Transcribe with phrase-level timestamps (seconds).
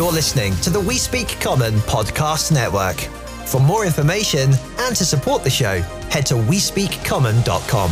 [0.00, 2.96] You're listening to the We Speak Common podcast network.
[3.46, 7.90] For more information and to support the show, head to WeSpeakCommon.com.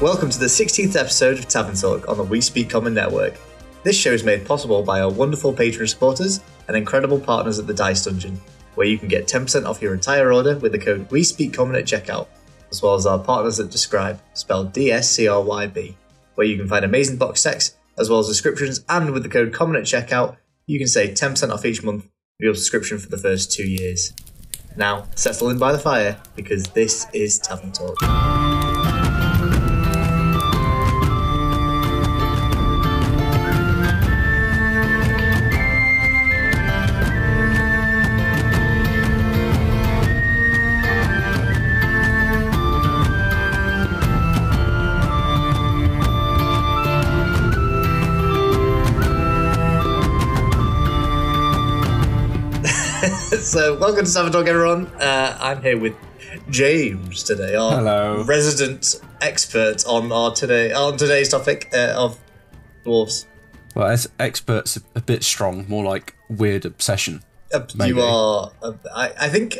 [0.00, 3.40] Welcome to the 16th episode of Tavern Talk on the We Speak Common Network.
[3.82, 7.74] This show is made possible by our wonderful patron supporters and incredible partners at the
[7.74, 8.40] Dice Dungeon,
[8.76, 11.74] where you can get 10% off your entire order with the code We Speak Common
[11.74, 12.28] at checkout,
[12.70, 15.96] as well as our partners at dScryb, spelled D S C R Y B,
[16.36, 19.52] where you can find amazing box sets as well as descriptions, and with the code
[19.52, 20.36] Common at checkout,
[20.68, 24.12] you can save 10% off each month of your subscription for the first two years.
[24.76, 27.96] Now, settle in by the fire because this is Tavern Talk.
[53.40, 54.86] so, welcome to Tavern Talk, everyone.
[55.00, 55.94] Uh, I'm here with
[56.50, 58.22] James today, our Hello.
[58.24, 62.18] resident expert on our today on today's topic uh, of
[62.84, 63.26] dwarves.
[63.74, 67.22] Well, as experts, a- a bit strong, more like weird obsession.
[67.52, 68.52] Uh, you are.
[68.62, 69.56] Uh, I, I think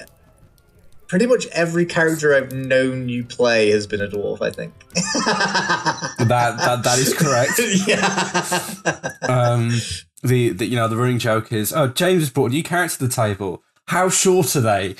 [1.06, 4.42] pretty much every character I've known you play has been a dwarf.
[4.42, 4.74] I think.
[6.28, 7.52] That that, that is correct.
[7.86, 9.12] yeah.
[9.22, 9.70] Um,
[10.22, 12.98] the, the you know the running joke is, oh, James has brought a new character
[12.98, 13.62] to the table.
[13.86, 14.90] How short are they?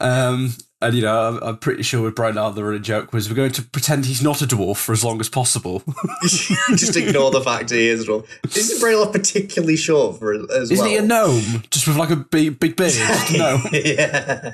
[0.00, 0.52] um,
[0.84, 3.52] and you know, I'm, I'm pretty sure with Brian the running joke was we're going
[3.52, 5.82] to pretend he's not a dwarf for as long as possible.
[6.22, 8.26] Just ignore the fact he is a dwarf.
[8.54, 10.90] Isn't Braylon particularly short for as Isn't well?
[10.90, 12.92] he a gnome just with like a big big beard?
[13.32, 13.60] no.
[13.72, 14.52] yeah.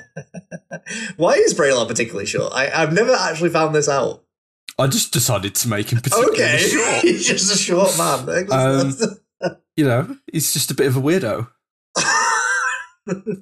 [1.17, 2.53] Why is Braylon particularly short?
[2.55, 4.23] I, I've never actually found this out.
[4.81, 7.01] I just decided to make him particularly Okay, short.
[7.03, 8.47] he's just a short man.
[8.51, 8.93] Um,
[9.77, 11.47] You know, he's just a bit of a weirdo.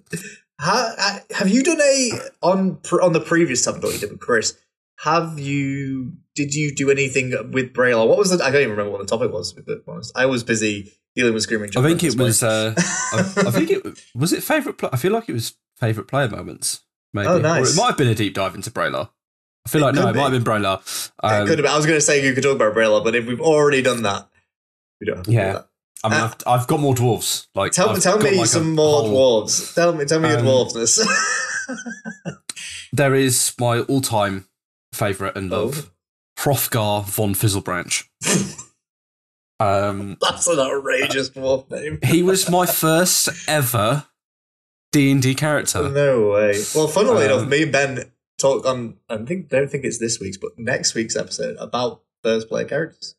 [0.62, 4.58] Ha- have you done a on on the previous time you did with Chris?
[5.00, 8.06] Have you did you do anything with Braille?
[8.08, 8.34] What was?
[8.34, 9.54] I don't even remember what the topic was.
[9.54, 11.70] To be honest, I was busy dealing with screaming.
[11.78, 12.44] I think it was.
[12.44, 14.78] Uh, I, I think it was it favorite.
[14.78, 16.82] Pl- I feel like it was favorite player moments.
[17.14, 17.28] Maybe.
[17.28, 17.70] Oh, nice.
[17.70, 19.10] Or it might have been a deep dive into Brailler.
[19.66, 20.38] I feel It like no, could it might have be.
[20.40, 21.12] been Brailler.
[21.22, 23.16] Um, could have been- I was going to say you could talk about Braille, but
[23.16, 24.28] if we've already done that,
[25.00, 25.18] we don't.
[25.18, 25.48] Have to Yeah.
[25.48, 25.66] Do that.
[26.04, 27.48] I mean, Uh, I've, I've got more dwarves.
[27.56, 29.76] Like, Tell, I've tell me like, some more whole- dwarves.
[29.76, 31.06] Tell me, tell me your Um, dwarfness.
[32.92, 34.48] There is my all-time
[34.94, 35.66] favorite and Oh.
[35.66, 35.92] love,
[36.40, 38.06] Hrothgar von Fizzlebranch.
[39.60, 42.00] um, That's an outrageous dwarf name.
[42.04, 44.06] he was my first ever
[44.92, 45.88] D and D character.
[45.90, 46.64] No way.
[46.74, 48.98] Well, funnily Um, enough, me and Ben talk on.
[49.10, 53.16] I think don't think it's this week's, but next week's episode about first player characters.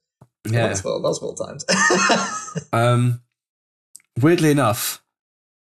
[0.49, 0.69] Yeah.
[0.69, 1.65] that's well, that's well times.
[2.73, 3.21] Um,
[4.21, 5.03] weirdly enough,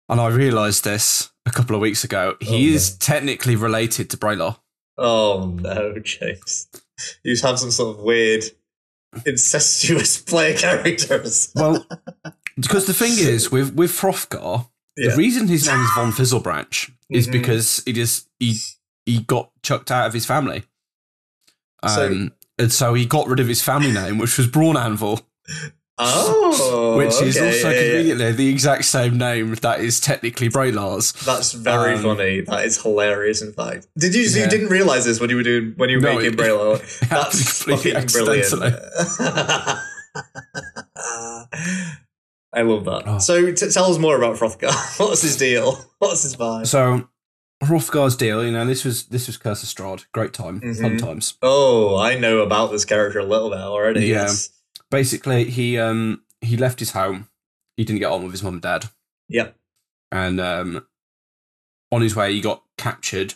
[0.10, 4.18] and I realised this a couple of weeks ago, he Oh, is technically related to
[4.18, 4.58] Braylor.
[4.98, 6.68] oh no, James!
[7.24, 8.44] You have some sort of weird,
[9.26, 11.52] incestuous player characters.
[11.56, 11.86] Well,
[12.56, 14.68] because the thing is, with with Hrothgar,
[14.98, 15.12] Yeah.
[15.12, 17.32] the reason his name is von Fizzlebranch is Mhm.
[17.32, 18.58] because he just he
[19.06, 20.64] he got chucked out of his family.
[21.88, 25.20] So- Um, and so he got rid of his family name, which was Brawnanvil,
[25.98, 27.94] Oh, which is okay, also yeah, yeah, yeah.
[27.94, 31.14] conveniently the exact same name that is technically Braylar's.
[31.26, 32.42] That's very Um, funny.
[32.42, 33.42] That is hilarious.
[33.42, 34.26] In fact, did you?
[34.28, 36.40] So you didn't realize this when you were doing when you were No, making it-
[36.42, 38.54] happened That's fucking brilliant.
[42.54, 43.04] I love that.
[43.06, 43.20] Oh.
[43.20, 44.72] So t- tell us more about Hrothgar.
[45.00, 45.78] What's his deal?
[46.00, 46.68] What's his vibe?
[46.68, 47.08] So
[47.64, 51.00] Hrothgar's deal, you know, this was this was Curse of Strahd, great time, fun Mhm.
[51.00, 51.36] times.
[51.42, 54.02] Oh, I know about this character a little bit already.
[54.08, 54.24] Yeah.
[54.24, 54.50] Yes.
[54.92, 57.30] Basically, he um he left his home.
[57.78, 58.90] He didn't get on with his mum and dad,
[59.30, 59.56] Yep.
[60.12, 60.86] and um
[61.92, 63.36] on his way he got captured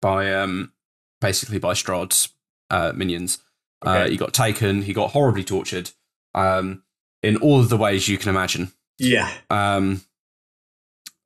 [0.00, 0.72] by um
[1.20, 2.28] basically by Strahd's
[2.70, 3.38] uh, minions.
[3.82, 4.82] Uh, he got taken.
[4.82, 5.90] He got horribly tortured.
[6.34, 6.82] Um,
[7.22, 8.72] in all of the ways you can imagine.
[8.98, 9.32] Yeah.
[9.50, 10.02] Um,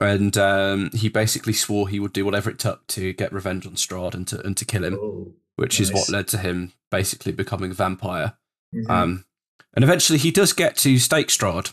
[0.00, 3.72] and um, he basically swore he would do whatever it took to get revenge on
[3.74, 4.98] Strahd and to and to kill him.
[5.00, 5.32] Oh.
[5.56, 8.32] which is what led to him basically becoming a vampire.
[8.74, 8.88] Mhm.
[8.90, 9.24] Um,
[9.74, 11.72] and eventually he does get to stake Strahd.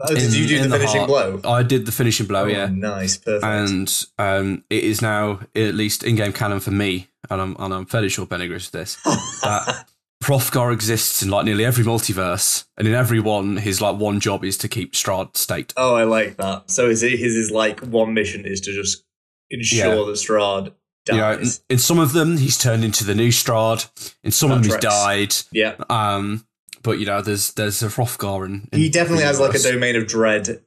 [0.00, 1.08] oh, did in- you do the the finishing heart.
[1.08, 1.40] blow?
[1.44, 2.66] I did the finishing blow, Oh, yeah.
[2.72, 3.18] Nice.
[3.18, 3.44] Perfect.
[3.44, 7.84] And um, it is now at least in-game canon for me, and I'm and I'm
[7.86, 8.96] fairly sure Ben agrees with this.
[9.42, 9.86] That
[10.22, 14.44] Hrothgar exists in like nearly every multiverse, and in every one, his like one job
[14.44, 15.72] is to keep Strahd staked.
[15.76, 16.70] oh, I like that.
[16.70, 19.04] So is it his is like one mission is to just
[19.50, 19.94] ensure Yeah.
[19.94, 20.72] that Strahd
[21.10, 23.88] You know, in, in some of them, he's turned into the new Strahd.
[24.22, 25.34] In some of them, he's died.
[25.52, 25.74] yeah.
[25.90, 26.46] Um,
[26.82, 30.06] but you know, there's there's a Hrothgar and he definitely has like a domain of
[30.06, 30.62] dread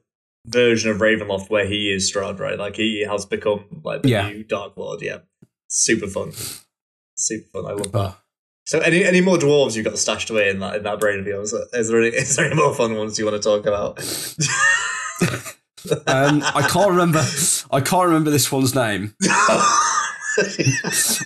[0.46, 2.58] version of Ravenloft where he is Strahd, right?
[2.58, 4.28] Like he has become like the Yeah.
[4.28, 5.02] new Dark Lord.
[5.02, 5.18] Yeah,
[5.68, 6.32] super fun,
[7.16, 7.66] super fun.
[7.66, 8.16] I love that.
[8.66, 11.26] So, any any more dwarves you've got stashed away in that in that brain of
[11.26, 11.52] yours?
[11.72, 13.98] Is there any, is there any more fun ones you want to talk about?
[16.08, 17.22] um, I can't remember.
[17.70, 19.14] I can't remember this one's name.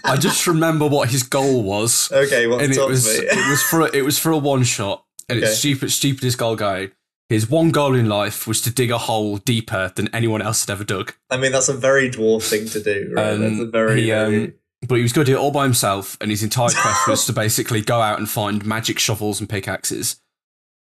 [0.05, 3.83] I just remember what his goal was, okay, well, and it was it was for
[3.83, 5.49] a, it was for a one shot, and Okay.
[5.49, 6.93] it's stupid, stupidest goal going.
[7.29, 10.73] His one goal in life was to dig a hole deeper than anyone else had
[10.73, 11.15] ever dug.
[11.31, 13.33] I mean, that's a very dwarf thing to do, right?
[13.33, 14.53] Um, that's a very, he, um, very
[14.89, 17.27] But he was going to do it all by himself, and his entire quest was
[17.27, 20.21] to basically go out and find magic shovels and pickaxes.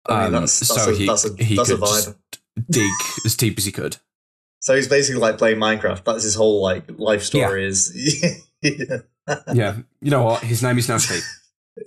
[0.06, 2.16] I mean, Um, that's, that's, so a, he, that's, a, he that's a could
[2.70, 2.92] dig
[3.26, 3.98] as deep as he could.
[4.60, 6.04] So he's basically like playing Minecraft.
[6.04, 7.66] That's his whole like life story.
[7.66, 7.94] Is
[8.62, 8.98] yeah.
[9.54, 10.42] Yeah, you know what?
[10.42, 11.24] His name is now Steve.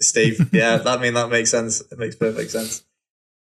[0.00, 0.48] Steve.
[0.52, 1.80] Yeah, that I mean that makes sense.
[1.80, 2.84] It makes perfect sense.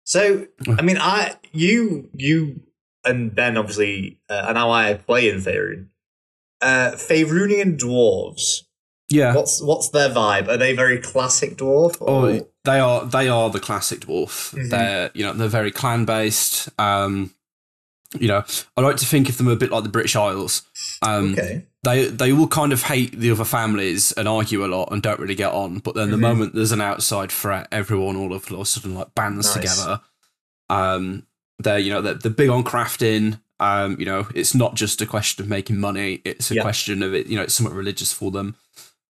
[0.04, 2.62] So I mean, I you you
[3.06, 5.88] and Ben obviously, uh, and how I play in Faerun.
[6.62, 8.64] Uh, Faerunian dwarves.
[9.10, 9.34] Yeah.
[9.34, 10.48] What's what's their vibe?
[10.48, 12.00] Are they very classic dwarf?
[12.02, 12.10] Or?
[12.10, 14.54] Oh, they are they are the classic dwarf.
[14.54, 14.70] Mhm.
[14.70, 16.70] They're you know they're very clan based.
[16.78, 17.34] Um,
[18.20, 18.44] you know,
[18.76, 20.64] I like to think of them a bit like the British Isles.
[21.02, 21.66] Um, okay.
[21.84, 25.20] They they all kind of hate the other families and argue a lot and don't
[25.20, 25.80] really get on.
[25.80, 26.22] But then the Mhm.
[26.22, 29.76] moment there's an outside threat, everyone all of a sudden like bands Nice.
[29.78, 30.02] together.
[30.70, 31.26] Um,
[31.60, 33.40] they're you know they're, they're big on crafting.
[33.60, 36.62] Um, you know, it's not just a question of making money; it's a Yeah.
[36.62, 37.28] question of it.
[37.28, 38.56] You know, it's somewhat religious for them.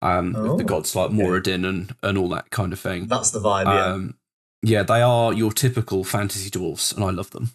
[0.02, 1.16] Um, with Oh, the gods like okay.
[1.18, 3.06] Moradin and and all that kind of thing.
[3.06, 3.64] That's the vibe.
[3.66, 3.84] Yeah.
[3.86, 4.14] Um,
[4.62, 7.50] yeah, they are your typical fantasy dwarfs, and I love them.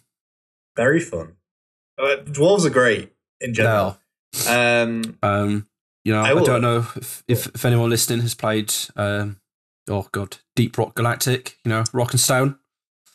[0.76, 1.36] very fun.
[1.98, 3.98] Uh, dwarves are great in general.
[4.48, 5.66] Um, Um,
[6.04, 9.36] you know, I I, don't know if, if, if anyone listening has played, um,
[9.88, 11.58] oh god, Deep Rock Galactic.
[11.64, 12.58] You know, Rock and Stone.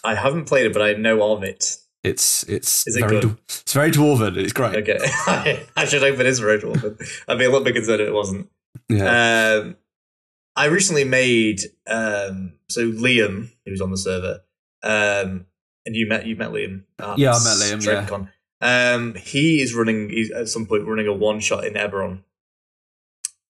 [0.04, 1.78] I haven't played it, but I know of it.
[2.04, 3.38] It's it's Is it very good?
[3.50, 4.38] it's very dwarven.
[4.38, 4.76] It's great.
[4.76, 4.98] Okay,
[5.76, 7.00] I should hope it is very dwarven.
[7.28, 8.50] I'd be a little bit concerned if it wasn't.
[8.90, 9.76] Yeah, Um,
[10.56, 14.42] I recently made um, so Liam, who's on the server,
[14.84, 15.46] um,
[15.86, 16.84] and you met you met Liam.
[17.00, 18.06] at Yeah, I met Liam, yeah.
[18.06, 18.30] DragonCon.
[18.60, 20.10] Um, he is running.
[20.10, 22.24] He's at some point running a one shot in Eberron,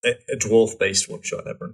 [0.05, 1.73] a, a dwarf based one shot in Eberron.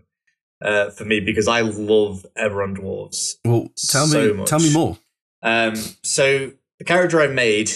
[0.61, 3.35] Uh, for me, because I love Eberron dwarves.
[3.45, 4.97] well, tell so me, tell me more.
[5.41, 6.51] Um, so
[6.83, 7.71] the character I made,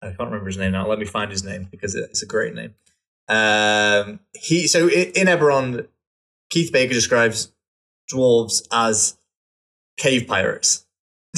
[0.00, 0.86] I can't remember his name now.
[0.86, 2.74] Let me find his name because it's a great name.
[3.28, 5.88] Um, he so in Eberron,
[6.50, 7.52] Keith Baker describes
[8.12, 9.18] dwarves as
[9.96, 10.86] cave pirates.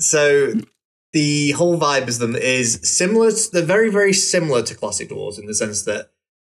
[0.00, 0.54] so
[1.12, 3.32] the whole vibe of them is similar.
[3.32, 6.10] To, they're very very similar to classic dwarves in the sense that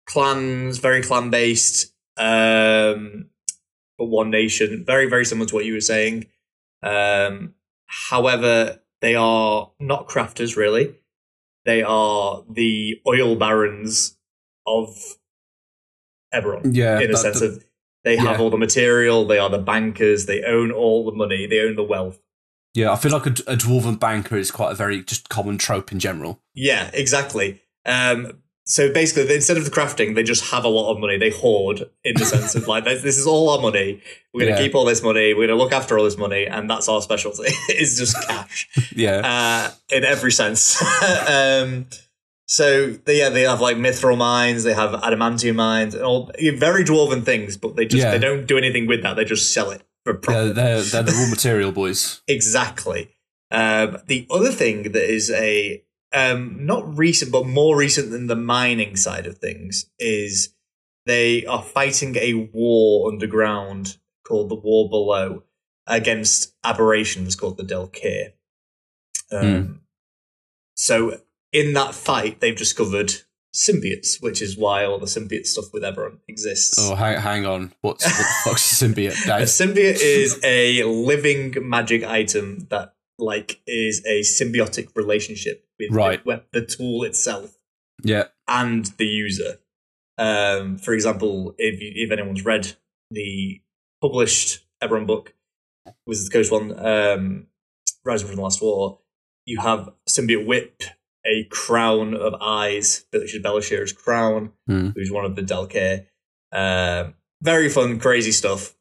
[0.05, 1.91] clans very clan based.
[2.17, 3.29] Um,
[3.97, 4.83] but one nation.
[4.85, 6.25] Very, very similar to what you were saying.
[6.81, 7.53] Um,
[7.87, 10.95] however, they are not crafters, really.
[11.65, 14.17] They are the oil barons
[14.65, 14.95] of
[16.33, 17.65] Eberron, Yeah, in a sense that- of
[18.05, 18.43] they have yeah.
[18.43, 21.83] all the material, they are the bankers, they own all the money, they own the
[21.83, 22.19] wealth.
[22.73, 22.91] yeah.
[22.91, 25.99] I feel like a, a dwarven banker is quite a very just common trope in
[25.99, 26.41] general.
[26.53, 27.61] Yeah, exactly.
[27.85, 31.18] Um, so basically, instead of the crafting, they just have a lot of money.
[31.18, 34.00] They hoard in the sense of like, this is all our money.
[34.31, 34.68] We're going to Yeah.
[34.68, 35.33] keep all this money.
[35.33, 37.45] We're going to look after all this money, and that's our specialty.
[37.69, 40.79] it's just cash Yeah, uh, in every sense.
[41.27, 41.88] um,
[42.46, 44.63] so they, yeah, they have like mithril mines.
[44.63, 47.58] They have adamantium mines, and all very dwarven things.
[47.58, 48.12] But they just Yeah.
[48.12, 49.15] they don't do anything with that.
[49.15, 52.22] They just sell it for yeah they're they're the raw material boys.
[52.27, 53.10] Exactly.
[53.51, 58.36] Um, the other thing that is a um, not recent, but more recent than the
[58.36, 60.54] mining side of things is
[61.06, 63.98] they are fighting a war underground
[64.28, 65.44] called the War Below
[65.88, 68.34] against aberrations called the Daelkyr.
[69.32, 69.82] Um,
[70.75, 71.20] So
[71.51, 73.13] in that fight, they've discovered
[73.54, 76.78] symbiotes, which is why all the symbiote stuff with Eberron exists.
[76.80, 77.74] Oh, hang, hang on.
[77.82, 79.25] What's what the fuck's a symbiote?
[79.28, 86.24] A symbiote is a living magic item that like is a symbiotic relationship with Right.
[86.25, 87.55] the, the tool itself
[88.03, 89.59] Yeah, and the user.
[90.17, 92.75] Um, for example, if you, if anyone's read
[93.12, 93.62] the
[94.01, 95.33] published Eberron book,
[96.05, 97.48] Wizards of the Coast one, um,
[98.03, 99.00] Rising from the Last War,
[99.45, 100.83] you have symbiote whip,
[101.25, 104.89] a crown of eyes, which is Belashyrra's crown, Hmm.
[104.89, 106.05] who's one of the Daelkyr.
[106.51, 108.75] Um, very fun, crazy stuff.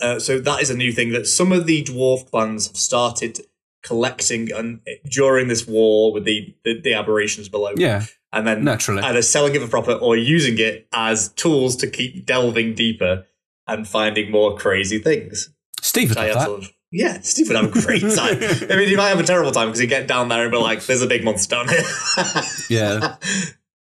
[0.00, 3.40] Uh, so that is a new thing that some of the dwarf clans have started
[3.82, 9.02] collecting and during this war with the, the, the aberrations below, yeah, and then naturally.
[9.02, 13.26] either selling it for profit or using it as tools to keep delving deeper
[13.66, 15.50] and finding more crazy things.
[15.80, 16.70] Steve would love that.
[16.94, 18.38] Yeah, Steve would have a great time.
[18.70, 20.58] I mean, he might have a terrible time because he'd get down there and be
[20.58, 21.82] like, "There's a big monster down here."
[22.68, 23.16] Yeah.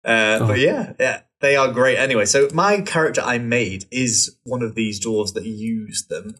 [0.03, 0.47] Uh, Oh.
[0.47, 1.97] But yeah, yeah, they are great.
[1.97, 6.35] Anyway, so my character I made is one of these dwarves that use them.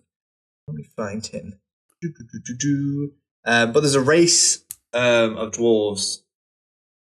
[0.68, 1.60] Let me find him.
[2.02, 3.12] Do, do, do,
[3.46, 6.22] Um, but there's a race um, of dwarves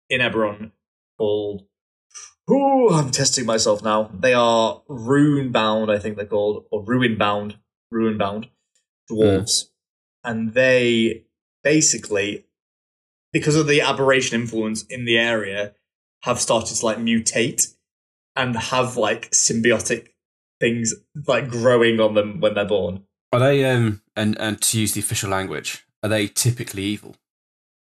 [0.10, 0.72] in Eberron
[1.18, 1.66] called.
[2.50, 4.10] Ooh, I'm testing myself now.
[4.12, 7.58] They are rune bound, I think they're called, or ruin bound,
[7.92, 8.48] ruin bound
[9.12, 9.66] dwarves,
[10.24, 11.26] and they
[11.64, 12.46] basically,
[13.32, 15.74] because of the aberration influence in the area,
[16.24, 17.76] have started to like mutate
[18.36, 20.10] and have like symbiotic
[20.60, 20.94] things
[21.28, 23.04] like growing on them when they're born.
[23.32, 27.16] Are they um and and to use the official language, are they typically evil?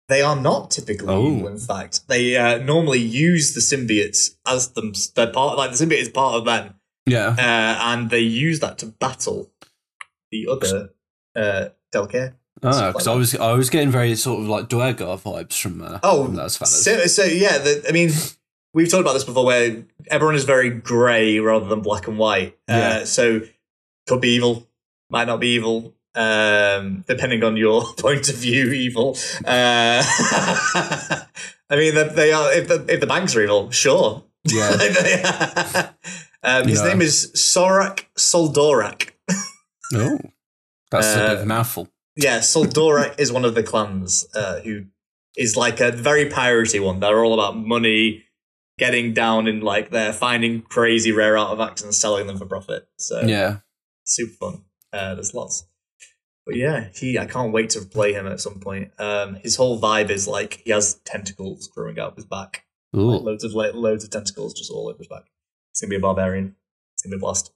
[0.08, 1.38] They are not typically Oh.
[1.38, 2.08] evil, in fact.
[2.08, 4.94] They uh, normally use the symbiotes as them.
[5.16, 7.28] They're part, like the symbiote is part of them, Yeah.
[7.38, 9.52] uh, and they use that to battle
[10.32, 10.90] the other
[11.36, 12.34] uh, Daelkyr.
[12.62, 15.62] Oh, Stuff because like I was I was getting very sort of like Duergar vibes
[15.62, 16.84] from uh, Oh, from those fellas.
[16.84, 18.10] So, so yeah, the, I mean,
[18.74, 22.58] we've talked about this before, where everyone is very grey rather than black and white.
[22.68, 22.78] Yeah.
[23.02, 23.42] Uh, so
[24.08, 24.68] could be evil,
[25.10, 28.72] might not be evil, um, depending on your point of view.
[28.72, 29.18] Evil.
[29.46, 30.04] Uh,
[31.72, 32.51] I mean, they, they are.
[32.54, 34.24] If the if the banks are evil, sure.
[34.46, 34.70] Yeah.
[36.44, 36.88] um, his Yeah.
[36.88, 39.12] name is Sorak Soldorak.
[39.94, 40.20] oh,
[40.92, 41.88] that's a bit of Uh, a mouthful.
[42.16, 44.86] Yeah, Soldorak is one of the clans uh, who
[45.38, 47.00] is like a very piratey one.
[47.00, 48.24] They're all about money,
[48.78, 52.88] getting down in like they're finding crazy rare artifacts and selling them for profit.
[52.98, 53.58] So Yeah.
[54.06, 54.63] super fun.
[54.92, 55.66] Uh, there's lots.
[56.50, 58.91] But yeah, he I can't wait to play him at some point.
[58.98, 63.22] Um, his whole vibe is like he has tentacles growing out of his back, like
[63.22, 65.25] loads of like, loads of tentacles just all over his back.
[65.72, 66.56] It's gonna be a barbarian.
[66.96, 67.51] It's gonna be a blast.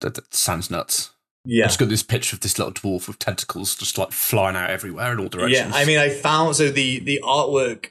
[0.00, 1.12] That, that sounds nuts.
[1.44, 4.56] Yeah, I just got this picture of this little dwarf with tentacles just like flying
[4.56, 5.72] out everywhere in all directions.
[5.72, 7.90] Yeah, I mean, I found so the the artwork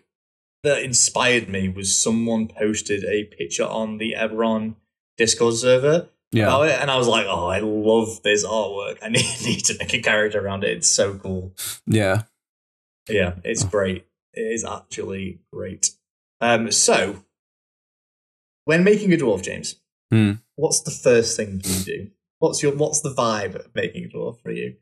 [0.63, 4.75] that inspired me was someone posted a picture on the Eberron
[5.17, 6.62] Discord server yeah.
[6.63, 8.98] it, and I was like, oh, I love this artwork.
[9.01, 10.77] I need, need to make a character around it.
[10.77, 11.53] It's so cool.
[11.88, 12.24] Yeah.
[13.09, 14.05] Yeah, it's great.
[14.33, 15.91] It is actually great.
[16.41, 17.24] Um, so
[18.65, 19.75] when making a dwarf, James,
[20.12, 20.33] Hmm.
[20.55, 22.09] what's the first thing you do?
[22.39, 24.75] What's your what's the vibe of making a dwarf for you?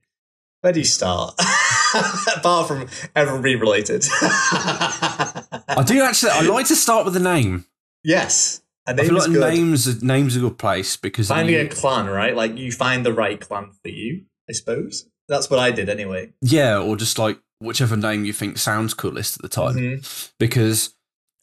[0.61, 1.35] Where do you start?
[2.35, 4.05] Apart from everyone being related.
[4.11, 6.31] I do actually.
[6.31, 7.65] I like to start with the name.
[8.03, 9.39] yes, a I name feel like good.
[9.53, 12.35] names names a good place because Finding you- a clan, right?
[12.35, 14.23] Like you find the right clan for you.
[14.49, 16.33] I suppose that's what I did anyway.
[16.41, 19.75] yeah, or just like whichever name you think sounds coolest at the time.
[19.75, 20.31] Mhm.
[20.39, 20.93] Because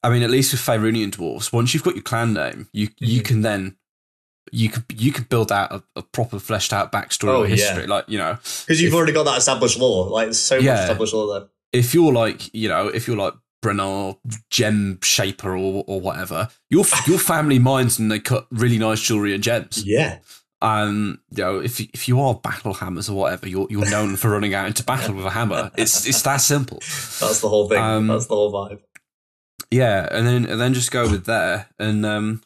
[0.03, 3.21] I mean, at least with Faerunian dwarves, once you've got your clan name, you you
[3.21, 3.25] Mhm.
[3.25, 3.77] can then
[4.53, 7.57] you could you could build out a, a proper fleshed out backstory Oh, or yeah.
[7.57, 7.87] history.
[7.87, 8.35] Like you know,
[8.67, 10.09] Because you've If- already got that established lore.
[10.11, 10.73] Like there's so Yeah.
[10.75, 11.49] much established lore there.
[11.73, 13.35] if you're like you know if you're like
[13.65, 14.19] Brennar
[14.51, 19.35] gem shaper or or whatever, your your family mines and they cut really nice jewelry
[19.35, 19.83] and gems.
[19.87, 20.19] Yeah.
[20.63, 24.31] Um, you know, if if you are battle hammers or whatever, you're you're known for
[24.31, 25.71] running out into battle with a hammer.
[25.77, 26.79] It's it's that simple.
[26.79, 27.79] That's the whole thing.
[27.83, 28.81] Um, That's the whole vibe.
[29.71, 32.43] Yeah, and then and then just go with there, and um,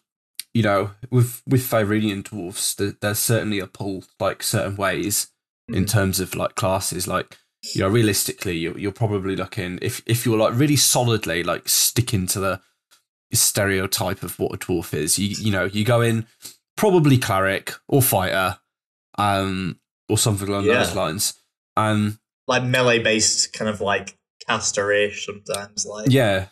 [0.55, 5.29] you know, with with Faerunian dwarfs, there, there's certainly a pull like certain ways
[5.69, 5.91] in Mhm.
[5.91, 7.07] terms of like classes.
[7.07, 7.37] Like
[7.75, 12.27] you know, realistically, you're, you're probably looking if if you're like really solidly like sticking
[12.29, 12.61] to the
[13.33, 15.19] stereotype of what a dwarf is.
[15.19, 16.27] You you know, you go in
[16.77, 18.59] probably cleric or fighter,
[19.19, 20.79] um, or something along Yeah.
[20.85, 21.35] those lines.
[21.77, 25.85] Um, Like melee based, kind of like caster-ish sometimes.
[25.85, 26.47] Like Yeah.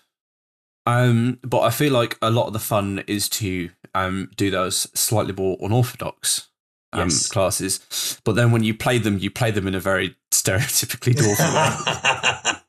[0.85, 4.89] Um, but I feel like a lot of the fun is to um do those
[4.99, 6.49] slightly more unorthodox
[6.97, 7.29] um Yes.
[7.29, 8.21] classes.
[8.25, 12.61] But then when you play them, you play them in a very stereotypically dwarfy way.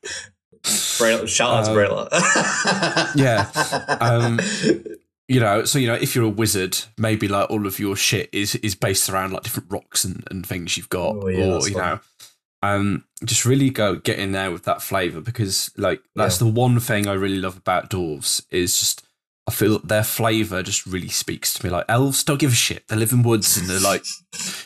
[0.98, 2.07] Braille, shout out to Um, Braille.
[3.15, 3.50] yeah.
[4.01, 4.39] Um,
[5.29, 8.29] You know, so you know, if you're a wizard, maybe like all of your shit
[8.31, 11.17] is is based around like different rocks and, and things you've got.
[11.17, 11.84] Oh, yeah, or, you fun.
[11.84, 12.00] know,
[12.63, 16.48] um just really go get in there with that flavour because like that's Yeah.
[16.48, 19.03] the one thing I really love about dwarves is just
[19.48, 21.72] I feel their flavour just really speaks to me.
[21.72, 22.86] Like elves don't give a shit.
[22.89, 24.04] They live in woods and they're like,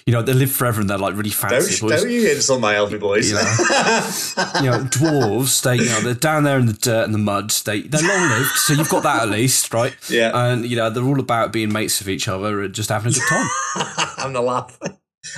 [0.08, 1.80] you know, they live forever and they're like really fancy.
[1.80, 3.30] don't, Whereas, don't you insult my elfie boys.
[3.30, 7.20] You you know, dwarves, they you know, they're down there in the dirt and the
[7.20, 7.52] mud.
[7.52, 9.96] They they're long lived, so you've got that at least, right?
[10.10, 10.32] yeah.
[10.34, 13.14] And you know, they're all about being mates with each other and just having a
[13.14, 13.48] good time.
[14.18, 14.80] I'm the laugh.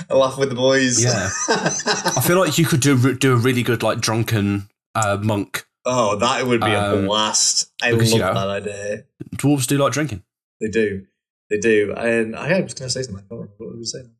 [0.08, 1.04] I laugh with the boys.
[1.04, 1.28] Yeah.
[1.48, 5.66] I feel like you could do do a really good like drunken uh, monk.
[5.86, 7.70] Oh, that would be a Um, blast.
[7.82, 9.04] I because, love you know- that idea.
[9.36, 10.22] Dwarves do like drinking.
[10.60, 11.06] They do.
[11.50, 11.92] They do.
[11.96, 13.16] And I was going to say something.
[13.16, 14.10] I can't remember what I was saying.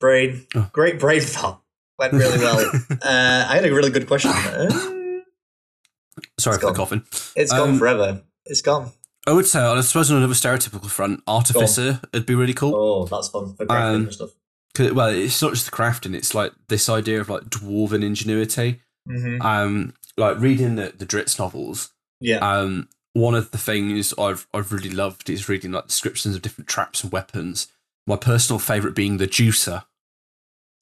[0.00, 0.46] brain.
[0.54, 0.68] Oh.
[0.72, 1.62] Great brain thought.
[1.98, 2.58] Went really well.
[2.90, 4.30] uh, I had a really good question.
[6.18, 6.74] Uh, Sorry It's for the gone.
[6.74, 7.02] coughing.
[7.36, 8.22] it's gone Um, forever.
[8.46, 8.90] It's gone.
[9.26, 12.74] I would say, I suppose, on another stereotypical front, Artificer It'd be really cool.
[12.74, 14.30] Oh, that's fun for crafting Um, and stuff.
[14.94, 18.80] well, it's not just the crafting; it's like this idea of like dwarven ingenuity.
[19.06, 21.92] hmm Um, like reading the the Drizzt novels.
[22.20, 22.38] Yeah.
[22.38, 26.68] Um, one of the things I've I've really loved is reading like descriptions of different
[26.68, 27.68] traps and weapons.
[28.06, 29.84] My personal favorite being the juicer.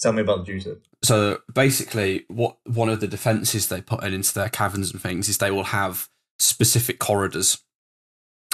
[0.00, 0.78] Tell me about the juicer.
[1.02, 5.28] So basically, what one of the defenses they put in into their caverns and things
[5.28, 7.62] is they will have specific corridors,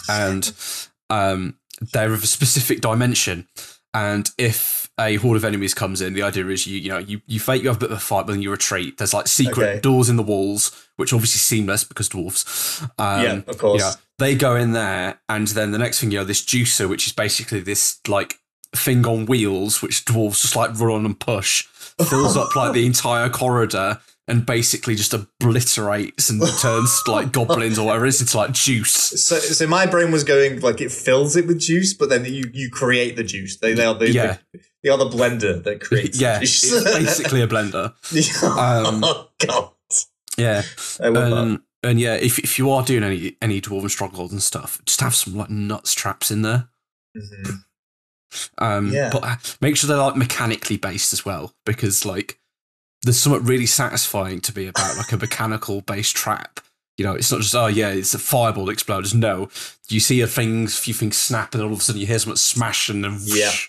[0.09, 0.53] and
[1.11, 1.59] um,
[1.93, 3.49] they're of a specific dimension.
[3.95, 7.21] And if a horde of enemies comes in, the idea is you you know you
[7.27, 8.99] you fight, you have a bit of a fight, but then you retreat.
[8.99, 9.81] There's like secret Okay.
[9.81, 12.83] doors in the walls, which obviously seamless because dwarves.
[12.99, 13.81] Um, yeah, of course.
[13.83, 17.07] yeah, they go in there, and then the next thing you know, this juicer, which
[17.07, 18.39] is basically this like
[18.75, 21.63] thing on wheels, which dwarves just like run on and push,
[22.09, 27.87] fills up like the entire corridor and basically just obliterates and turns like goblins or
[27.87, 28.93] whatever it is into like juice.
[28.93, 32.45] So, so my brain was going like it fills it with juice, but then you
[32.53, 33.57] you create the juice.
[33.59, 34.39] They they are Yeah.
[34.53, 36.21] they the blender that creates.
[36.21, 37.93] Yeah, it's basically a blender.
[38.43, 39.71] Um, oh god,
[40.37, 40.62] Yeah,
[40.99, 41.61] that.
[41.85, 45.15] and, yeah, if if you are doing any any dwarven strongholds and stuff, just have
[45.15, 46.69] some like nuts traps in there.
[47.17, 47.65] Mhm.
[48.59, 49.11] Um, Yeah.
[49.12, 52.39] But uh, make sure they're like mechanically based as well, because like
[53.03, 56.61] there's something really satisfying to be about like a mechanical based trap.
[56.99, 59.15] You know, it's not just oh yeah, it's a fireball explodes.
[59.15, 59.49] No,
[59.89, 62.37] you see a things, few things snap, and all of a sudden you hear something
[62.37, 63.47] smash, and then Yeah.
[63.49, 63.69] whoosh.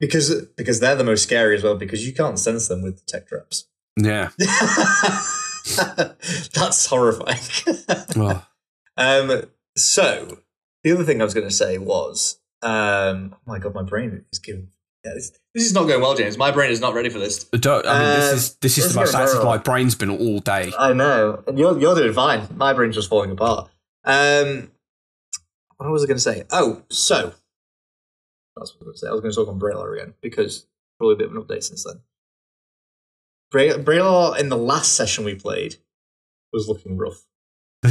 [0.00, 3.02] Because because they're the most scary as well because you can't sense them with the
[3.06, 3.66] tech traps.
[3.96, 4.30] yeah.
[6.54, 7.38] That's horrifying.
[8.16, 8.46] Oh,
[8.96, 9.42] um,
[9.76, 10.38] so
[10.82, 14.24] the other thing I was going to say was, um, oh my god, my brain
[14.32, 14.68] is giving.
[15.04, 16.36] Yeah, this, this is not going well, James.
[16.36, 17.44] My brain is not ready for this.
[17.44, 20.40] don't, I mean, Um, this is this is the most active my brain's been all
[20.40, 20.72] day.
[20.78, 22.48] I know, and you're you're doing fine.
[22.56, 23.70] My brain's just falling apart.
[24.04, 24.70] Um,
[25.76, 26.44] what was I going to say?
[26.50, 27.34] Oh, so
[28.58, 29.08] that's what I was going to say.
[29.08, 30.66] I was going to talk on Braylor again because
[30.98, 32.00] probably a bit of an update since then.
[33.50, 35.76] Bray- Braylor in the last session we played
[36.52, 37.24] was looking rough.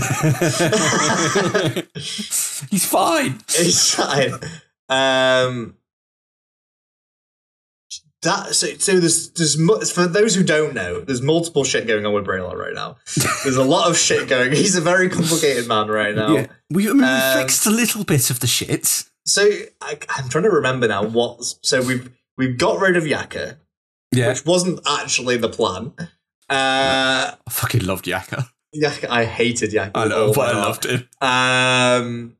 [2.70, 3.40] He's fine.
[3.56, 4.34] He's fine.
[4.90, 5.76] Um,
[8.24, 12.06] that so, so there's there's mu- for those who don't know, there's multiple shit going
[12.06, 12.98] on with Braylor right now.
[13.44, 14.52] There's a lot of shit going.
[14.54, 16.34] He's a very complicated man right now.
[16.34, 16.48] Yeah.
[16.70, 19.04] We, I mean, we Um, fixed a little bit of the shit.
[19.28, 19.48] So
[19.82, 21.44] I, I'm trying to remember now what.
[21.62, 23.58] So we've we've got rid of Yaka,
[24.14, 24.30] Yeah.
[24.30, 25.94] which wasn't actually the plan.
[26.00, 26.06] Uh,
[26.50, 28.50] I fucking loved Yaka.
[28.74, 29.92] Yaka, I hated Yaka.
[30.00, 31.08] I know, but I loved him.
[31.22, 32.38] Um,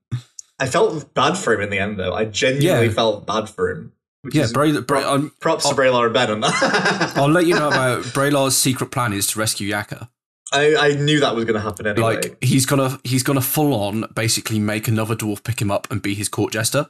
[0.60, 2.14] I felt bad for him in the end, though.
[2.14, 2.94] I genuinely Yeah.
[2.94, 3.92] felt bad for him.
[4.24, 5.04] Which Yeah, Bray, Bray,
[5.40, 7.14] props to Braylor and Ben on that.
[7.16, 10.10] I'll let you know about Braylar's secret plan is to rescue Yaka.
[10.54, 12.16] I, I knew that was going to happen anyway.
[12.16, 16.02] Like he's gonna he's gonna full on basically make another dwarf pick him up and
[16.02, 16.90] be his court jester.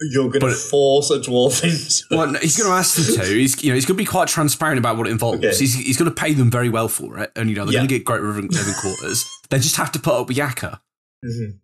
[0.00, 3.24] You're going to force a dwarf into Well, no, he's gonna ask them to.
[3.34, 5.38] He's you know he's gonna be quite transparent about what it involves.
[5.38, 5.48] Okay.
[5.56, 7.80] He's he's gonna pay them very well for it, and you know they're Yeah.
[7.80, 8.48] gonna get great living,
[8.80, 9.24] quarters.
[9.50, 10.80] They just have to put up with Yaka.
[11.24, 11.58] Mhm.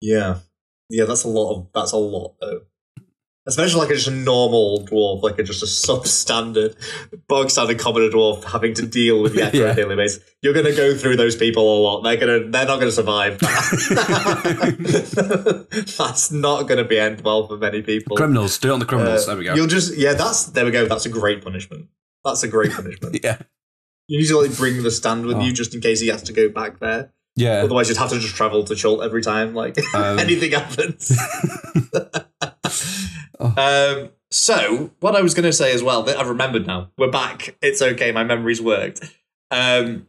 [0.00, 0.38] Yeah,
[0.90, 2.62] yeah, that's a lot of that's a lot though.
[3.46, 6.74] Especially like a just a normal dwarf, like a just a substandard,
[7.28, 9.72] bog standard commoner dwarf having to deal with on Yeah.
[9.72, 10.24] a daily basis.
[10.40, 12.00] You're going to go through those people a lot.
[12.02, 13.38] They're gonna, they're not going to survive.
[15.98, 18.16] that's not going to be end well for many people.
[18.16, 19.24] Criminals, do it on the criminals.
[19.24, 19.54] Uh, there we go.
[19.54, 20.86] You'll just, yeah, that's there we go.
[20.86, 21.88] That's a great punishment.
[22.24, 23.20] That's a great punishment.
[23.22, 23.38] Yeah,
[24.08, 25.40] You need to like bring the stand with Oh.
[25.40, 27.12] you just in case he has to go back there.
[27.36, 27.62] yeah.
[27.62, 31.12] Otherwise, you'd have to just travel to Chult every time, like Um, anything happens.
[33.40, 34.02] Oh.
[34.04, 36.90] um, so, what I was going to say as well, that I've remembered now.
[36.98, 37.56] We're back.
[37.62, 38.10] It's okay.
[38.12, 39.00] My memory's worked.
[39.50, 40.08] Um,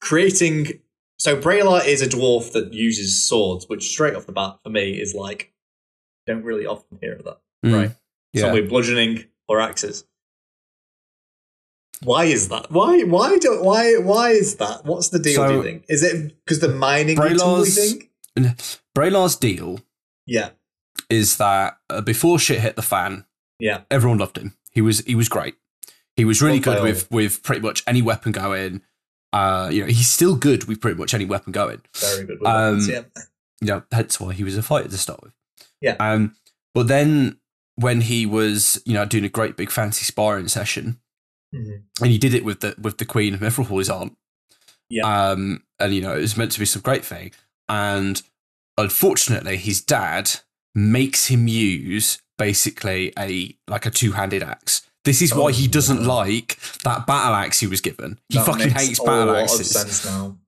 [0.00, 0.80] creating.
[1.18, 4.92] So, Braylar is a dwarf that uses swords, which straight off the bat for me
[5.00, 5.52] is like,
[6.26, 7.40] don't really often hear of that.
[7.64, 7.90] Mm, Right.
[8.32, 8.42] Yeah.
[8.42, 10.04] Some with bludgeoning or axes.
[12.02, 12.70] Why is that?
[12.70, 13.02] Why?
[13.04, 13.62] Why do?
[13.62, 13.96] Why?
[13.96, 14.84] Why is that?
[14.84, 15.46] What's the deal?
[15.48, 15.84] do you think?
[15.88, 17.28] Is it because the mining tool?
[17.30, 18.10] You Braylar's- think?
[18.96, 19.80] Braylar's deal
[20.26, 20.50] Yeah.
[21.14, 23.24] Is that uh, before shit hit the fan,
[23.58, 23.82] Yeah.
[23.90, 24.54] everyone loved him.
[24.70, 25.54] He was he was great.
[26.16, 28.82] He was really good with with pretty much any weapon going.
[29.32, 31.80] Uh, you know, he's still good with pretty much any weapon going.
[31.96, 32.38] Very good.
[32.44, 33.02] Um, weapons, yeah.
[33.60, 35.32] Know, that's why he was a fighter to start with.
[35.80, 35.96] Yeah.
[35.98, 36.36] Um,
[36.74, 37.38] but then
[37.76, 41.00] when he was, you know, doing a great big fancy sparring session,
[41.52, 41.82] Mhm.
[42.00, 44.16] and he did it with the with the Queen of his aunt.
[44.88, 45.02] Yeah.
[45.30, 47.32] Um, and you know, it was meant to be some great thing,
[47.68, 48.22] and
[48.78, 50.30] unfortunately, his dad
[50.74, 54.82] makes him use basically a like a two-handed axe.
[55.04, 56.08] This is why Oh, he doesn't no.
[56.08, 58.18] like that battle axe he was given.
[58.30, 60.06] He That fucking hates battle axes.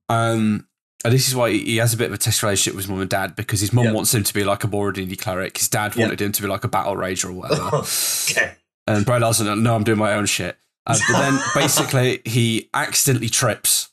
[0.09, 0.67] Um,
[1.05, 3.01] and this is why he has a bit of a test relationship with his mum
[3.01, 3.91] and dad because his mum Yeah.
[3.91, 5.57] wants him to be like a Moradini cleric.
[5.57, 6.05] His dad Yeah.
[6.05, 7.83] wanted him to be like a battle rager or whatever.
[8.31, 8.55] okay.
[8.87, 10.57] and Brad Larson, no, I'm doing my own shit.
[10.87, 13.89] Uh, but then basically he accidentally trips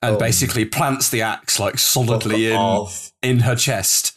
[0.00, 0.18] and Oh.
[0.18, 3.12] basically plants the axe like solidly Fuck in off.
[3.20, 4.12] in her chest.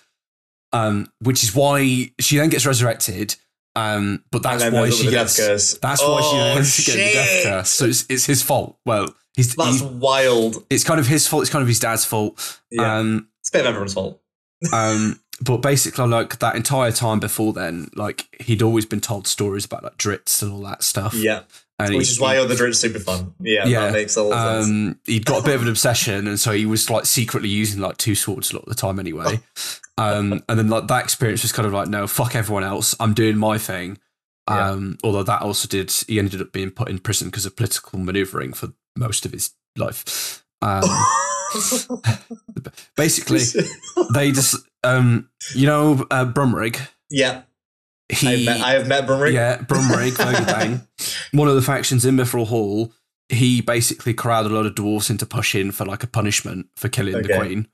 [0.73, 3.35] Um, which is why she then gets resurrected.
[3.75, 5.77] Um, but that's why she gets death curse.
[5.81, 7.69] that's why she Oh, ends up getting the death curse.
[7.69, 8.77] So it's, it's his fault.
[8.85, 10.65] Well, he's, That's he- wild.
[10.69, 11.43] it's kind of his fault.
[11.43, 12.59] It's kind of his dad's fault.
[12.69, 12.97] Yeah.
[12.99, 14.21] Um, It's a bit of everyone's fault.
[14.73, 19.65] um, but basically, like that entire time before then, like he'd always been told stories
[19.65, 21.13] about like Drizzt and all that stuff.
[21.13, 21.43] Yeah.
[21.85, 23.33] And Which he- is why other drinks super fun.
[23.41, 24.69] Yeah, Yeah, that makes a lot of sense.
[24.69, 27.81] um, he'd got a bit of an obsession, and so he was like secretly using
[27.81, 29.39] like two swords a lot of the time anyway.
[29.97, 32.95] Um, and then like that experience was kind of like, no, fuck everyone else.
[32.99, 33.99] I'm doing my thing.
[34.49, 34.71] Yeah.
[34.71, 37.99] Um, although that also did, he ended up being put in prison because of political
[37.99, 40.43] maneuvering for most of his life.
[40.63, 40.81] Um,
[42.97, 43.41] basically,
[44.13, 46.79] they just, um, you know, uh, Brumrig.
[47.09, 47.43] yeah,
[48.11, 49.33] He, I have met, I have met Brumrig.
[49.33, 50.17] yeah, Brumrig,
[51.31, 52.91] one of the factions in Mithril Hall.
[53.29, 57.21] He basically corralled a lot of dwarves into pushing for like a punishment for killing
[57.21, 57.67] the queen,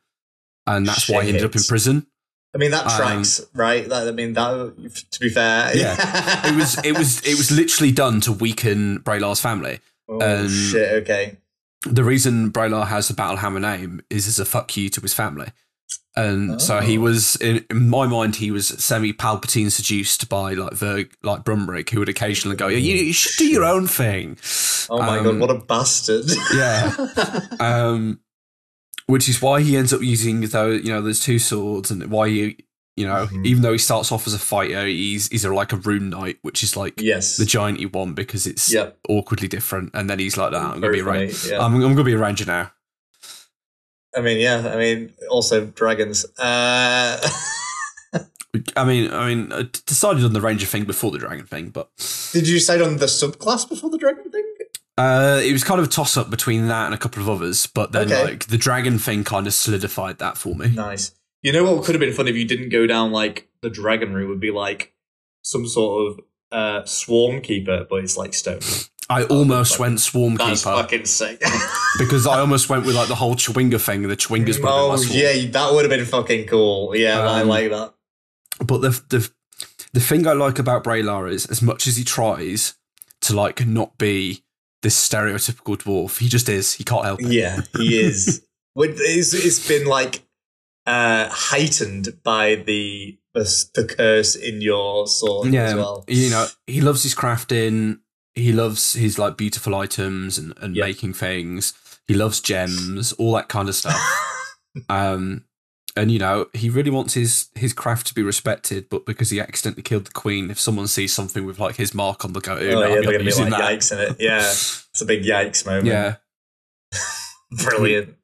[0.67, 2.05] and that's why he ended up in prison.
[2.53, 3.23] I mean that Um,
[3.53, 3.87] right?
[3.87, 4.73] That, I mean that.
[5.11, 6.47] To be fair, Yeah.
[6.47, 9.79] It was it was it was literally done to weaken Braylar's family.
[10.07, 11.03] oh um, shit.
[11.03, 11.37] Okay.
[11.83, 15.49] The reason Braylar has the Battlehammer name is as a fuck you to his family.
[16.17, 17.01] And so he Oh.
[17.01, 21.89] was in, in my mind he was semi Palpatine seduced by like Verg like Brumrig
[21.91, 24.37] who would occasionally go, Yeah, you, you should do your own thing.
[24.89, 26.25] Oh my Um, god, what a bastard!
[26.55, 26.91] Yeah.
[27.59, 28.19] um,
[29.05, 32.29] which is why he ends up using though you know, those two swords, and why
[32.29, 32.57] he,
[32.95, 33.45] you know, Mhm.
[33.45, 36.39] even though he starts off as a fighter, he's he's a, like a rune knight,
[36.41, 37.37] which is like yes.
[37.37, 38.97] the giant you want because it's Yep.
[39.07, 41.49] awkwardly different, and then he's like, "Nah, I'm gonna be a ranger.
[41.49, 41.63] yeah.
[41.63, 42.71] I'm, I'm gonna be a ranger now."
[44.17, 44.71] I mean, yeah.
[44.73, 46.25] I mean, also dragons.
[46.39, 47.19] Uh,
[48.75, 51.69] I mean, I mean, I d- decided on the ranger thing before the dragon thing,
[51.69, 51.89] but
[52.33, 54.43] did you decide on the subclass before the dragon thing?
[54.97, 57.67] uh, it was kind of a toss up between that and a couple of others.
[57.67, 58.23] But then, Okay.
[58.23, 60.69] like, the dragon thing kind of solidified that for me.
[60.69, 61.11] Nice.
[61.43, 64.13] You know what could have been fun if you didn't go down like the dragon
[64.13, 64.93] route would be like
[65.43, 66.19] some sort of
[66.51, 68.59] uh swarm keeper, but it's like stone.
[69.09, 70.75] I almost went swarm That's keeper.
[70.75, 71.41] fucking sick.
[71.97, 74.01] because I almost went with like the whole Chwinga thing.
[74.03, 76.95] The Chwinga's my oh yeah, that would have been fucking cool.
[76.95, 77.93] Yeah, I Um, like that.
[78.59, 79.29] But the the
[79.93, 82.75] the thing I like about Braylar is, as much as he tries
[83.21, 84.43] to like not be
[84.81, 86.73] this stereotypical dwarf, he just is.
[86.73, 87.27] He can't help it.
[87.27, 88.43] Yeah, he is.
[88.79, 90.21] It's, it's been like
[90.85, 95.63] uh heightened by the the, the curse in your sword yeah.
[95.63, 96.05] as well.
[96.07, 98.01] You know, he loves his crafting.
[98.37, 100.85] He loves his like beautiful items and, and Yeah.
[100.85, 101.73] making things.
[102.07, 103.99] He loves gems, all that kind of stuff.
[104.89, 105.43] um,
[105.95, 108.87] and you know, he really wants his his craft to be respected.
[108.89, 112.23] But because he accidentally killed the queen, if someone sees something with like his mark
[112.23, 113.59] on the go, Oh, no, yeah, I'm they're gonna be like that.
[113.61, 114.15] yikes in it.
[114.19, 115.87] Yeah, it's a big yikes moment.
[115.87, 116.15] Yeah.
[117.51, 118.15] brilliant.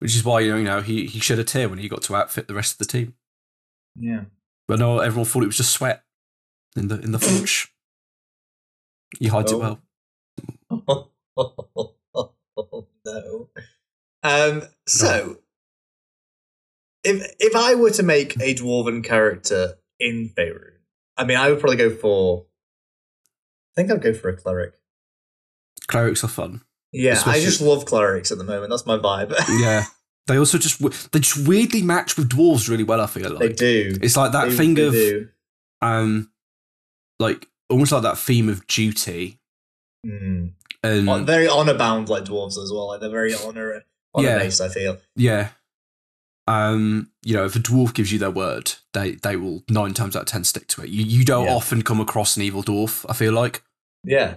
[0.00, 2.02] which is why you know, you know he he shed a tear when he got
[2.02, 3.14] to outfit the rest of the team.
[3.98, 4.24] Yeah.
[4.68, 6.04] But no, everyone thought it was just sweat
[6.76, 7.72] in the in the flinch.
[9.18, 9.78] He hides Oh.
[10.70, 11.12] it well.
[13.04, 13.48] no.
[14.22, 15.38] Um, so,
[17.04, 20.74] if if I were to make a dwarven character in Faerun,
[21.16, 22.46] I mean, I would probably go for.
[23.76, 24.74] I think I'd go for a cleric.
[25.88, 26.62] Clerics are fun.
[26.92, 28.70] Yeah, Especially- I just love clerics at the moment.
[28.70, 29.34] That's my vibe.
[29.60, 29.86] Yeah,
[30.26, 33.00] they also just they just weirdly match with dwarves really well.
[33.00, 33.52] I feel like they
[33.92, 33.98] do.
[34.02, 35.28] it's like that They- thing they of do.
[35.80, 36.30] um,
[37.18, 39.38] like almost like that theme of duty
[40.06, 40.52] Mm.
[40.82, 42.88] and very honor bound like dwarves as well.
[42.88, 44.38] Like they're very honor honor Yeah.
[44.38, 44.60] based.
[44.60, 44.98] I feel.
[45.16, 45.50] yeah.
[46.48, 50.16] Um, you know, if a dwarf gives you their word, they they will nine times
[50.16, 50.88] out of ten stick to it.
[50.88, 51.54] You you don't Yeah.
[51.54, 53.06] often come across an evil dwarf.
[53.08, 53.62] I feel like.
[54.04, 54.36] Yeah.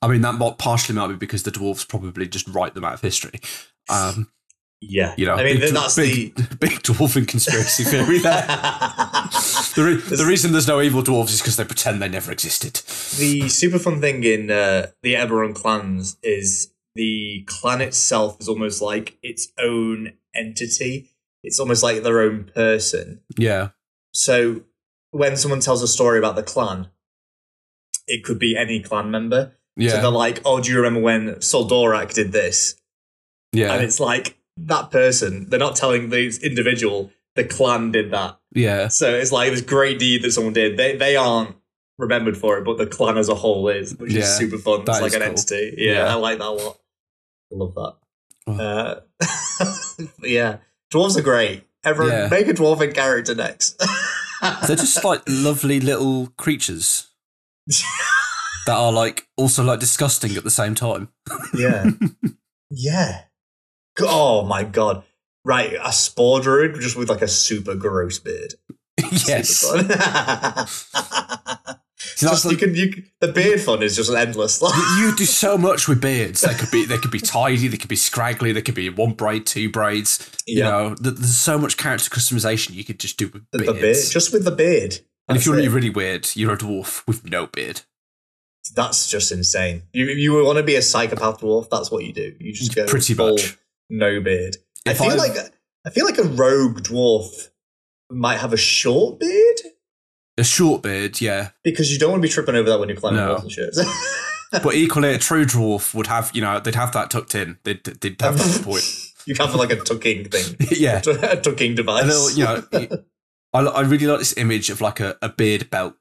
[0.00, 2.94] I mean, that might, partially might be because the dwarves probably just write them out
[2.94, 3.40] of history.
[3.88, 4.30] Um,
[4.82, 5.14] Yeah.
[5.16, 6.56] you know, I mean, big, that's big, the.
[6.60, 8.44] big dwarfing conspiracy theory there.
[9.74, 12.74] The, re- the reason there's no evil dwarves is because they pretend they never existed.
[13.18, 18.82] the super fun thing in uh, the Eberron clans is the clan itself is almost
[18.82, 21.08] like its own entity.
[21.42, 23.22] It's almost like their own person.
[23.38, 23.68] Yeah,
[24.12, 24.64] So
[25.10, 26.88] when someone tells a story about the clan,
[28.06, 29.52] it could be any clan member.
[29.76, 29.92] Yeah.
[29.92, 32.76] So they're like, "Oh, do you remember when Soldorak did this?"
[33.52, 34.36] yeah, And it's like
[34.66, 35.48] that person.
[35.48, 37.10] They're not telling the individual.
[37.34, 38.38] the clan did that.
[38.54, 38.88] Yeah.
[38.88, 40.76] So it's like this great deed that someone did.
[40.76, 41.54] They they aren't
[41.98, 44.80] remembered for it, but the clan as a whole is, which Yeah, is super fun.
[44.80, 45.28] It's like an cool.
[45.30, 45.74] entity.
[45.78, 46.06] Yeah, Yeah.
[46.08, 46.78] I like that a lot.
[47.52, 47.94] I love that.
[48.46, 48.52] Oh.
[48.58, 49.00] Uh,
[50.22, 50.56] yeah,
[50.92, 51.64] dwarves are great.
[51.84, 52.28] Everyone, Yeah.
[52.28, 53.78] make a dwarven character next.
[54.66, 57.08] They're just like lovely little creatures
[58.66, 61.08] that are like also like disgusting at the same time.
[61.54, 61.84] yeah,
[62.70, 63.22] yeah.
[64.00, 65.04] Oh my god!
[65.44, 68.54] Right, a spore druid just with like a super gross beard.
[68.98, 69.48] yes.
[71.98, 74.60] See, just, you can, you, the beard fun is just endless.
[74.60, 76.42] you, you do so much with beards.
[76.42, 79.14] They could be they could be tidy, they could be scraggly, they could be one
[79.14, 80.30] braid, two braids.
[80.46, 83.72] You know, th- there's so much character customization you could just do with the, beards.
[83.72, 85.00] the beard, just with the beard.
[85.28, 87.82] and if you're really, really weird, you're a dwarf with no beard.
[88.74, 89.82] That's just insane.
[89.92, 91.68] You you want to be a psychopath dwarf?
[91.70, 92.34] That's what you do.
[92.38, 93.58] You just go Pretty full much.
[93.92, 94.56] No beard.
[94.86, 95.52] If I feel I've- like
[95.86, 97.48] I feel like a rogue dwarf
[98.10, 99.56] might have a short beard
[100.38, 101.50] A short beard, yeah.
[101.64, 103.30] because you don't want to be tripping over that when you're climbing No.
[103.32, 103.74] walls and shit.
[104.62, 107.56] But equally, a true dwarf would have, you know, they'd have that tucked in.
[107.64, 108.84] They'd, they'd have that point.
[109.24, 111.00] you have like a tucking thing, yeah.
[111.06, 112.04] a tucking device.
[112.04, 113.04] A little, you know,
[113.54, 115.94] I, I really like this image of like a, a beard belt,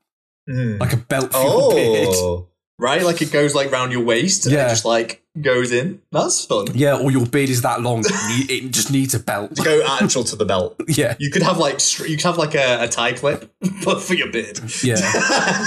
[0.50, 0.80] Mm.
[0.82, 2.08] like a belt for your beard.
[2.12, 4.66] Oh, right, like it goes like round your waist and Yeah.
[4.66, 6.02] it just like goes in.
[6.12, 6.68] That's fun.
[6.74, 9.56] Yeah, or your beard is that long, it just needs a belt.
[9.56, 10.76] To go actual to the belt.
[10.88, 13.52] Yeah, You could have like you could have like a, a tie clip,
[13.86, 14.60] but for your beard.
[14.84, 14.98] yeah.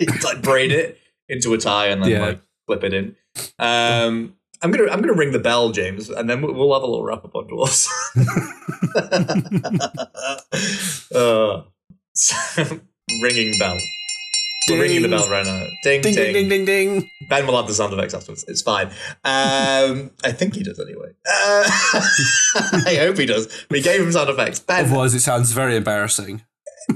[0.00, 2.24] you like braid it into a tie and then Yeah.
[2.26, 3.16] like flip it in.
[3.58, 6.86] Um, I'm gonna I'm gonna ring the bell, James, and then we'll, we'll have a
[6.86, 7.88] little wrap up on dwarfs.
[11.14, 11.62] uh,
[13.22, 13.76] ringing bell.
[14.70, 15.66] We're ringing the bell right now.
[15.82, 17.10] Ding, Ding, ding, ding, ding, ding, ding.
[17.28, 18.44] Ben will have the sound effects afterwards.
[18.48, 18.88] It's fine.
[19.24, 21.10] Um, I think he does anyway.
[21.26, 21.64] Uh,
[22.86, 23.66] I hope he does.
[23.70, 24.60] We gave him sound effects.
[24.60, 26.42] Ben, Otherwise, it sounds very embarrassing.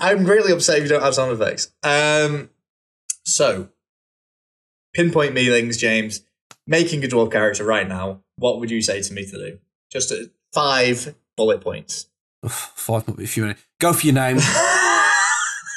[0.00, 1.72] I'm really upset if you don't have sound effects.
[1.82, 2.50] Um,
[3.24, 3.68] so,
[4.94, 6.22] pinpoint me things, James.
[6.66, 8.22] Making a dwarf character right now.
[8.36, 9.58] What would you say to me to do?
[9.92, 10.16] Just uh,
[10.52, 12.06] five bullet points.
[12.42, 13.62] Ugh, Five might be a few minutes.
[13.80, 14.38] Go for your name.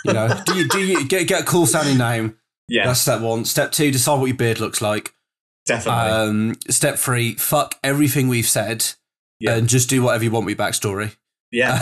[0.07, 2.37] You know, do you do you get get a cool sounding name?
[2.69, 3.45] yeah, That's step one.
[3.45, 5.13] Step two, decide what your beard looks like.
[5.65, 6.11] definitely.
[6.11, 8.85] Um, step three, fuck everything we've said,
[9.39, 9.55] Yeah.
[9.55, 11.15] and just do whatever you want with backstory.
[11.51, 11.79] yeah,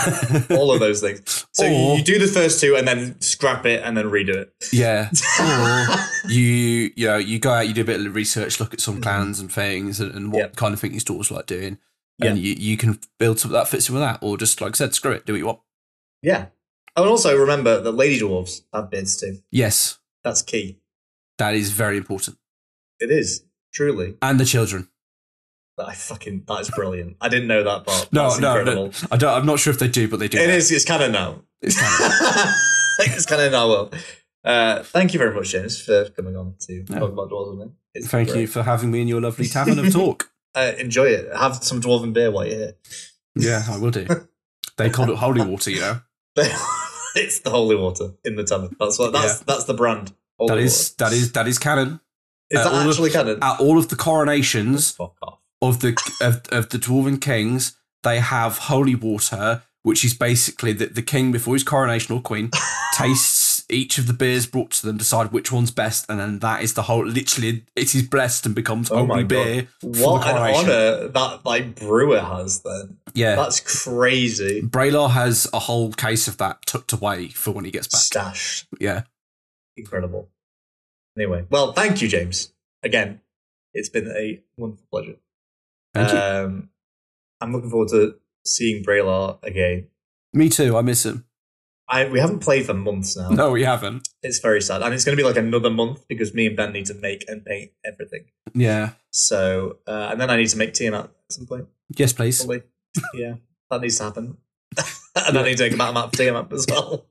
[0.51, 1.45] all of those things.
[1.53, 4.53] So Or- you do the first two and then scrap it and then redo it.
[4.71, 5.09] Yeah.
[5.39, 8.81] Or you you know you go out, you do a bit of research, look at
[8.81, 11.77] some clans and things, and, and what kind of thing your stores like doing,
[12.21, 14.77] and you, you can build something that fits in with that, or just like I
[14.77, 15.59] said, screw it, do what you want.
[16.21, 16.45] Yeah.
[16.97, 19.39] Oh, and also remember that lady dwarves have beards too.
[19.51, 20.79] Yes, That's key.
[21.37, 22.37] that is very important,
[22.99, 24.15] It is truly.
[24.21, 24.87] and the children.
[25.77, 27.17] I fucking that is brilliant.
[27.19, 28.07] I didn't know that part.
[28.13, 28.85] No, That's no, incredible.
[28.87, 29.33] no, I don't.
[29.33, 30.37] I'm not sure if they do, but they do.
[30.37, 30.53] It now.
[30.55, 31.41] It's kind of now.
[31.61, 32.53] It's kind
[32.99, 33.67] it's kind of now.
[33.67, 33.91] Well,
[34.45, 36.99] uh, thank you very much, James, for coming on to No.
[36.99, 37.73] talk about dwarves with me.
[37.93, 38.41] It's Thank great.
[38.41, 40.29] you for having me in your lovely tavern of talk.
[40.53, 41.35] Uh, enjoy it.
[41.35, 42.73] Have some dwarven beer while you're here.
[43.35, 44.07] yeah, I will do.
[44.77, 45.99] They call it holy water, you know.
[47.23, 48.75] it's the holy water in the tavern.
[48.79, 49.13] That's what.
[49.13, 50.13] That's that's the brand.
[50.37, 51.99] Holy That is that is that is canon.
[52.49, 53.39] Is that of- actually canon?
[53.41, 54.97] At all of the coronations,
[55.61, 60.95] of the of, of the dwarven kings, they have holy water, which is basically that
[60.95, 62.51] the king before his coronation or queen
[62.93, 66.61] tastes each of the beers brought to them, decide which one's best, and then that
[66.61, 67.05] is the whole.
[67.05, 69.27] Literally, it is blessed and becomes Oh my God.
[69.27, 69.67] beer.
[69.81, 72.61] What an honor that like brewer has.
[72.61, 74.61] Then Yeah, that's crazy.
[74.61, 78.01] Braylar has a whole case of that tucked away for when he gets back.
[78.01, 78.67] Stashed.
[78.79, 79.03] Yeah,
[79.77, 80.29] Incredible.
[81.17, 82.53] Anyway, well, thank you, James.
[82.83, 83.21] Again,
[83.73, 85.15] it's been a wonderful pleasure.
[85.93, 86.17] thank you.
[86.17, 86.69] Um,
[87.41, 89.87] I'm looking forward to seeing Braylar again.
[90.33, 90.75] Me too.
[90.77, 91.25] I miss him.
[91.87, 93.29] I we haven't played for months now.
[93.29, 94.09] No, we haven't.
[94.23, 96.73] It's very sad, and it's going to be like another month because me and Ben
[96.73, 98.25] need to make and paint everything.
[98.53, 98.91] Yeah.
[99.11, 101.67] So, uh, and then I need to make Tiamat at some point.
[101.95, 102.39] Yes, please.
[102.39, 102.63] Probably,
[103.13, 103.35] yeah,
[103.69, 104.37] that needs to happen.
[105.15, 107.05] and I need to make a battle map for Tiamat as well,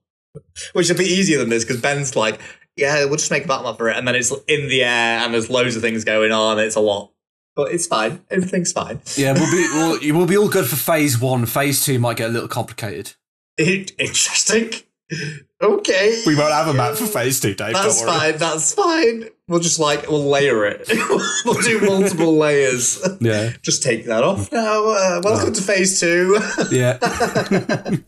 [0.73, 2.41] which will be easier than this because Ben's like,
[2.77, 5.21] yeah, we'll just make a battle map for it, and then it's in the air
[5.21, 6.59] and there's loads of things going on.
[6.59, 7.13] It's a lot,
[7.55, 8.25] but it's fine.
[8.29, 9.01] Everything's fine.
[9.17, 9.69] Yeah, we'll be
[10.11, 11.47] we'll, we'll be all good for phase one.
[11.47, 13.13] Phase two might get a little complicated.
[13.57, 14.73] It, interesting.
[15.63, 16.23] Okay.
[16.27, 17.75] We won't have a map for phase two, Dave.
[17.75, 18.19] That's don't worry.
[18.33, 18.39] fine.
[18.39, 19.25] That's fine.
[19.47, 20.89] We'll just like we'll layer it.
[21.45, 23.07] we'll do multiple layers.
[23.21, 24.89] Yeah, Just take that off now.
[24.89, 26.39] Uh, welcome to phase two.
[26.71, 26.99] yeah,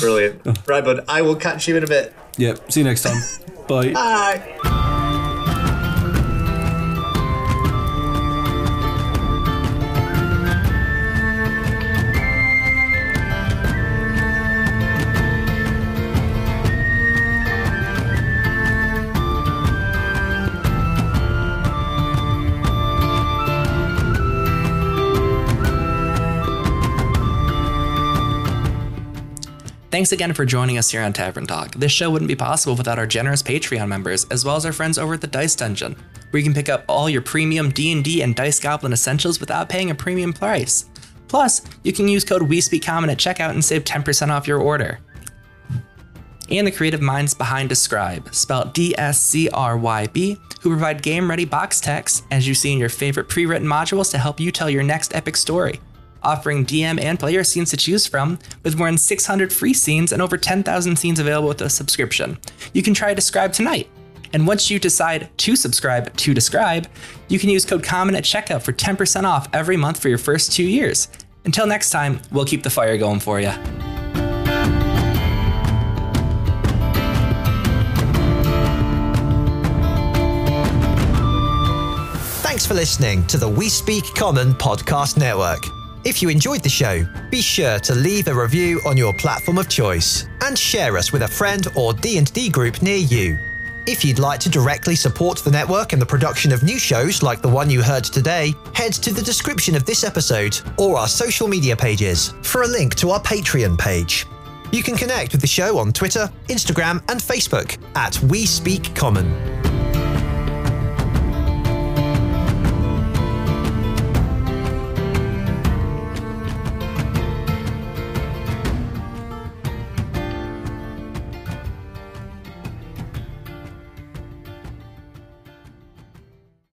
[0.00, 0.66] Brilliant.
[0.66, 1.04] Right, bud.
[1.08, 2.14] I will catch you in a bit.
[2.38, 2.72] Yep.
[2.72, 3.22] See you next time.
[3.68, 3.92] Bye.
[3.92, 4.72] Bye.
[29.96, 31.74] Thanks again for joining us here on Tavern Talk.
[31.74, 34.98] This show wouldn't be possible without our generous Patreon members, as well as our friends
[34.98, 35.96] over at the Dice Dungeon,
[36.28, 39.90] where you can pick up all your premium D&D and Dice Goblin essentials without paying
[39.90, 40.84] a premium price.
[41.28, 44.98] Plus, you can use code WeSpeakCommon at checkout and save 10% off your order.
[46.50, 52.52] And the creative minds behind dScryb, spelled D-S-C-R-Y-B, who provide game-ready box text, as you
[52.52, 55.80] see in your favorite pre-written modules to help you tell your next epic story
[56.26, 60.20] offering DM and player scenes to choose from, with more than 600 free scenes and
[60.20, 62.38] over 10,000 scenes available with a subscription.
[62.72, 63.88] You can try dScryb tonight.
[64.32, 66.86] And once you decide to subscribe to dScryb,
[67.28, 70.52] you can use code COMMON at checkout for 10% off every month for your first
[70.52, 71.08] two years.
[71.44, 73.52] Until next time, we'll keep the fire going for you.
[82.42, 85.85] Thanks for listening to the We Speak Common podcast network.
[86.06, 89.68] If you enjoyed the show, be sure to leave a review on your platform of
[89.68, 93.36] choice and share us with a friend or D&D group near you.
[93.88, 97.42] If you'd like to directly support the network and the production of new shows like
[97.42, 101.48] the one you heard today, head to the description of this episode or our social
[101.48, 104.26] media pages for a link to our Patreon page.
[104.70, 109.75] You can connect with the show on Twitter, Instagram, and Facebook at We Speak Common.